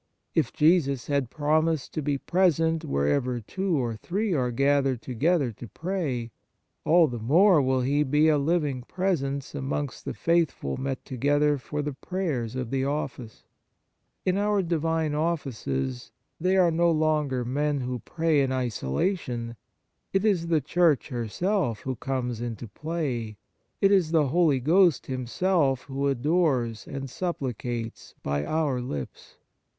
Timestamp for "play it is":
22.67-24.09